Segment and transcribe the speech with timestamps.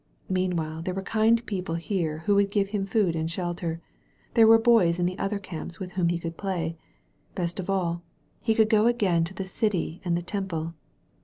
[0.29, 3.81] Meanwhile there were kind people here who would give him food and shelter.
[4.33, 6.75] There were boys in the other camps with whom he could play.
[7.35, 8.01] Best of all,
[8.41, 10.73] he could go again to the city and the Temple.